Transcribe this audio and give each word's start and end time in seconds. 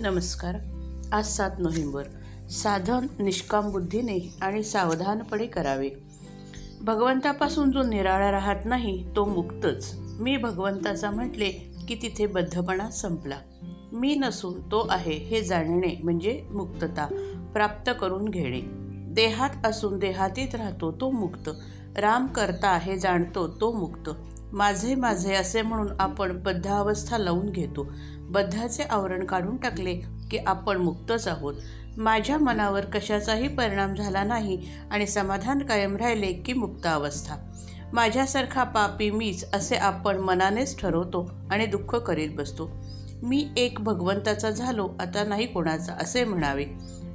नमस्कार. 0.00 0.56
आज 1.12 1.24
सात 1.24 1.50
नोव्हेंबर. 1.58 2.02
साधन 2.50 3.06
निष्काम 3.18 3.70
बुद्धीने 3.70 4.34
आणि 4.42 4.62
सावधानपणे 4.62 5.46
करावे. 5.46 5.90
भगवंतापासून 6.80 7.70
जो 7.70 7.82
निराळा 7.82 8.30
राहत 8.30 8.56
नाही 8.64 9.06
तो 9.16 9.24
मुक्तच. 9.24 9.94
मी 9.98 10.36
भगवंताचा 10.36 11.10
म्हटले 11.10 11.50
की 11.88 11.94
तिथे 11.94 12.26
बद्धपणा 12.26 12.90
संपला. 12.90 13.38
मी 13.92 14.14
नसून 14.14 14.60
तो 14.60 14.86
आहे 14.90 15.12
हे 15.12 15.42
जाणणे 15.42 16.00
म्हणजे 16.04 16.44
मुक्तता 16.50 17.34
प्राप्त 17.52 17.90
करून 18.00 18.24
घेणे. 18.24 18.60
देहात 19.14 19.66
असून 19.66 19.98
देहातीत 19.98 20.54
राहतो 20.54 20.92
तो 20.92 21.10
मुक्त. 21.10 21.50
राम 21.96 22.26
करता 22.26 22.78
हे 22.78 22.98
जाणतो 22.98 23.48
तो 23.48 23.72
मुक्त. 23.72 24.10
माझे 24.52 24.94
माझे 24.94 25.34
असे 25.34 25.62
म्हणून 25.62 25.88
आपण 26.00 26.42
बद्धावस्था 26.42 27.18
लावून 27.18 27.50
घेतो. 27.50 27.86
बद्धाचे 28.18 28.82
आवरण 28.82 29.24
काढून 29.24 29.56
टाकले 29.56 30.00
की 30.30 30.38
आपण 30.38 30.76
मुक्तच 30.76 31.28
आहोत. 31.28 31.54
माझ्या 31.96 32.38
मनावर 32.38 32.84
कशाचाही 32.84 33.48
परिणाम 33.48 33.94
झाला 33.94 34.24
नाही 34.24 34.66
आणि 34.90 35.06
समाधान 35.06 35.58
कायम 35.58 35.96
राहिले 35.96 36.32
की 36.32 36.52
मुक्त 36.52 36.86
अवस्था. 36.86 37.36
माझ्यासारखा 37.92 38.62
पापी 38.64 39.10
मीच 39.10 39.44
असे 39.54 39.76
आपण 39.76 40.16
मनानेच 40.16 40.80
ठरवतो 40.80 41.30
आणि 41.50 41.66
दुःख 41.66 41.96
करीत 41.96 42.28
बसतो. 42.36 42.70
मी 43.22 43.48
एक 43.56 43.80
भगवंताचा 43.80 44.50
झालो 44.50 44.90
आता 45.00 45.24
नाही 45.24 45.46
कोणाचा 45.46 45.92
असे 45.92 46.24
म्हणावे. 46.24 46.66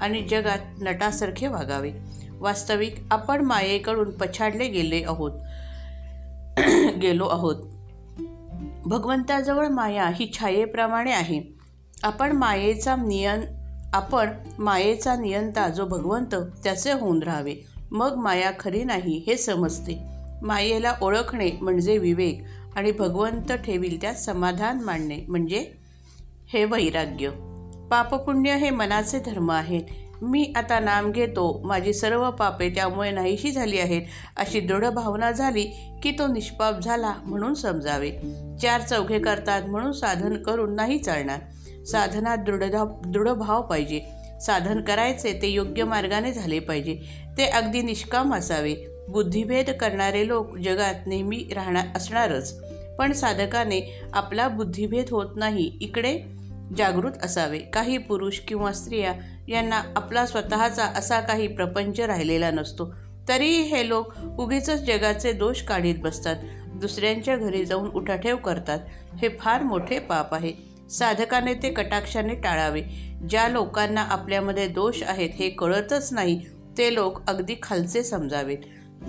आणि 0.00 0.20
जगात 0.20 0.58
नटासारखे 0.80 1.46
वागावे. 1.46 1.92
वास्तविक 2.32 2.94
आपण 3.10 3.40
मायेकडून 3.40 4.10
पछाडले 4.10 4.68
गेले 4.68 5.02
आहोत. 5.06 5.30
गेलो 7.02 7.26
आहोत. 7.26 7.56
भगवंताजवळ 8.86 9.68
माया 9.68 10.08
ही 10.08 10.30
छायेप्रमाणे 10.38 11.12
आहे. 11.12 11.42
आपण 12.02 12.32
मायेचा 12.32 12.96
नियन 12.96 13.40
आपण 13.94 14.30
मायेचा 14.58 15.16
नियंता 15.16 15.68
जो 15.68 15.86
भगवंत 15.86 16.34
त्याचे 16.34 16.92
होऊन 16.92 17.22
राहावे. 17.22 17.54
मग 17.90 18.14
माया 18.14 18.50
खरी 18.60 18.84
नाही 18.84 19.24
हे 19.26 19.36
समजते. 19.36 20.02
मायेला 20.42 20.94
ओळखणे 21.02 21.50
म्हणजे 21.60 21.98
विवेक 21.98 22.44
आणि 22.76 22.92
भगवंत 22.92 23.52
ठेवील 23.52 24.00
त्यात 24.00 24.14
समाधान 24.14 24.80
मानणे 24.80 25.18
म्हणजे 25.28 25.72
हे 26.48 26.64
वैराग्य. 26.64 27.30
पापपुण्य 27.90 28.56
हे 28.56 28.70
मनाचे 28.70 29.18
धर्म 29.18 29.50
आहेत. 29.50 29.82
मी 30.22 30.52
आता 30.56 30.80
नाम 30.80 31.10
घेतो 31.10 31.62
माझी 31.64 31.92
सर्व 31.92 32.30
पापे 32.30 32.70
त्यामुळे 32.70 33.10
नाहीशी 33.10 33.50
झाली 33.50 33.78
आहेत. 33.78 34.02
अशी 34.36 34.60
दृढ 34.60 34.84
भावना 34.84 35.30
झाली 35.30 35.64
की 36.02 36.10
तो 36.10 36.26
निष्पाप 36.26 36.80
झाला 36.80 37.14
म्हणून 37.22 37.54
समजावे. 37.54 38.10
चार 38.62 38.80
चौघे 38.80 39.18
करतात 39.18 39.62
म्हणून 39.62 39.92
साधन 39.92 40.36
करून 40.36 40.74
नाही 40.74 40.98
चालणार. 40.98 41.38
साधनात 41.84 42.38
दृढधा 42.38 42.84
दृढ 43.06 43.28
भाव 43.28 43.62
पाहिजे. 43.62 44.00
साधन 44.40 44.80
करायचे 44.80 45.38
ते 45.42 45.48
योग्य 45.48 45.84
मार्गाने 45.84 46.32
झाले 46.32 46.58
पाहिजे. 46.58 46.98
ते 47.38 47.44
अगदी 47.44 47.82
निष्काम 47.82 48.34
असावे. 48.34 48.74
बुद्धिभेद 49.08 49.70
करणारे 49.70 50.28
लोक 50.28 50.56
जगात 50.56 50.94
नेहमी 51.06 51.48
राहणार 51.54 51.86
असणारच. 51.96 52.60
पण 52.98 53.12
साधकाने 53.12 54.00
आपला 54.12 54.48
बुद्धिभेद 54.48 55.04
होत 55.10 55.36
नाही. 55.36 55.78
इकडे 55.80 56.39
जागृत 56.76 57.12
असावे. 57.22 57.58
काही 57.58 57.98
पुरुष 57.98 58.38
किंवा 58.38 58.72
स्त्रिया 58.72 59.12
यांना 59.48 59.82
आपला 59.96 60.26
स्वतःचा 60.26 60.84
असा 60.84 61.20
काही 61.20 61.48
प्रपंच 61.48 62.00
राहिलेला 62.00 62.50
नसतो. 62.50 62.94
तरीही 63.28 63.62
हे 63.62 63.88
लोक 63.88 64.06
उगीच 64.38 64.70
जगाचे 64.70 65.32
दोष 65.32 65.62
काढीत 65.62 65.94
बसतात. 65.98 66.36
दुसऱ्यांच्या 66.74 67.36
घरी 67.36 67.64
जाऊन 67.64 67.90
उठाठेव 67.90 68.36
करतात. 68.36 68.78
हे 69.18 69.28
फार 69.40 69.62
मोठे 69.62 69.98
पाप 69.98 70.34
आहे. 70.34 70.52
साधकाने 70.90 71.54
ते 71.54 71.70
कटाक्षाने 71.70 72.34
टाळावे. 72.34 72.82
ज्या 73.30 73.48
लोकांना 73.48 74.02
आपल्यामध्ये 74.02 74.66
दोष 74.66 75.02
आहेत 75.02 75.30
हे 75.34 75.50
कळतच 75.50 76.12
नाही 76.12 76.46
ते 76.78 76.94
लोक 76.94 77.28
अगदी 77.28 77.54
खालचे 77.62 78.02
समजावेत. 78.02 78.58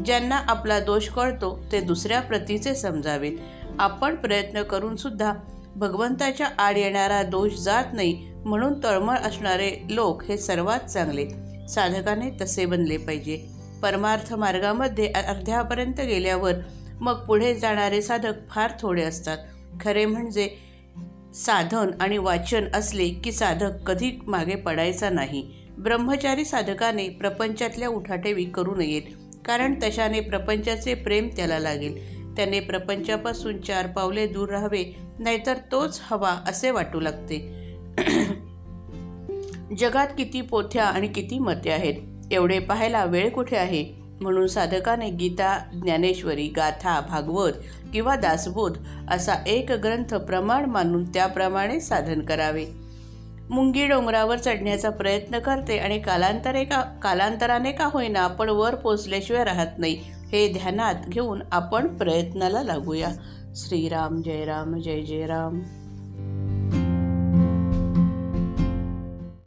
ज्यांना 0.06 0.36
आपला 0.36 0.80
दोष 0.80 1.09
कळतो 1.09 1.63
ते 1.72 1.81
दुसऱ्या 1.81 2.22
प्रतीचे 2.22 2.75
समजावेत. 2.75 3.31
आपण 3.80 4.16
प्रयत्न 4.16 4.62
करून 4.63 4.96
सुद्धा 4.96 5.34
भगवंताच्या 5.76 6.48
आड 6.59 6.78
येणारा 6.78 7.24
दोष 7.24 7.54
जात 7.54 7.86
नाही 7.94 8.32
म्हणून 8.46 8.74
तळमळ 8.84 9.16
असणारे 9.16 9.72
लोक 9.90 10.24
हे 10.24 10.38
सर्वात 10.38 10.80
चांगले. 10.80 11.28
साधकाने 11.68 12.30
तसे 12.42 12.66
बनले 12.66 12.98
पाहिजे. 12.98 13.46
परमार्थ 13.84 14.34
मार्गामध्ये 14.34 15.08
अर्ध्यापर्यंत 15.08 16.02
गेल्यावर 16.02 16.54
मग 17.02 17.26
पुढे 17.26 17.56
जाणारे 17.56 18.02
साधक 18.02 18.34
फार 18.50 18.72
थोडे 18.80 19.02
असतात. 19.02 19.38
खरे 19.81 20.06
म्हणजे 20.06 20.50
साधन 21.36 21.88
आणि 22.02 22.18
वाचन 22.18 22.66
असले 22.74 23.10
की 23.10 23.31
साधक 23.31 23.84
कधी 23.88 24.12
मागे 24.28 24.56
पडायचा 24.56 25.10
नाही. 25.10 25.52
ब्रह्मचारी 25.78 26.46
साधकाने 26.46 27.10
प्रपंचातल्या 27.10 27.90
उठाठेवी 27.90 28.46
करू 28.46 28.76
नयेत 28.76 29.02
कारण 29.46 29.74
तशाने 29.84 30.20
प्रपंचाचे 30.20 30.94
प्रेम 30.94 31.30
त्याला 31.36 31.60
लागेल. 31.60 32.21
त्याने 32.41 32.59
प्रपंचापासून 32.59 33.62
चार 33.62 33.88
पावले 33.88 34.28
दूर 34.28 34.50
राहावे 34.50 35.00
नाहीतर 35.19 35.53
तोच 35.72 36.00
हवा 36.03 36.29
असे 36.29 36.72
वाटू 36.72 37.00
लागते. 37.00 37.38
जगात 39.78 40.07
किती 40.18 40.41
पोथ्या 40.41 40.84
आणि 40.84 41.07
किती 41.07 41.40
मते 41.40 41.72
आहेत 41.72 41.94
एवढे 42.31 42.59
पाहायला 42.59 43.03
वेळ 43.06 43.30
कुठे 43.30 43.57
आहे? 43.57 43.94
म्हणून 44.22 44.47
साधकाने 44.47 45.09
गीता 45.09 45.57
ज्ञानेश्वरी 45.84 46.47
गाथा 46.47 47.00
भागवत 47.09 47.51
किंवा 47.94 48.16
दासबोध 48.16 48.78
असा 49.09 49.34
एक 49.47 49.72
ग्रंथ 49.72 50.16
प्रमाण 50.16 50.66
मानून 50.66 51.03
त्याप्रमाणे 51.03 51.80
साधन 51.80 52.22
करावे. 52.22 52.66
मुंगी 53.50 53.88
डोंगरावर 53.88 54.38
चढण्याचा 54.38 54.90
प्रयत्न 54.90 55.40
करते 55.40 55.78
आणि 55.78 56.00
कालांतरे 56.00 56.63
का 56.63 56.81
कालांतराने 56.81 57.72
का 57.72 57.85
होईना 57.85 58.19
आपण 58.19 58.50
वर 58.50 58.75
पोचल्याशिवाय 58.75 59.44
राहत 59.44 59.78
नाही 59.78 60.21
हे 60.31 60.53
ध्यानात 60.53 60.96
घेऊन 61.08 61.42
आपण 61.52 61.97
प्रयत्नाला 61.97 62.64
लागूया. 62.64 63.09
श्रीराम 63.56 64.22
जय 64.22 64.46
राम 64.46 64.80
जय 64.81 65.02
जय 65.02 65.25
राम 65.25 65.59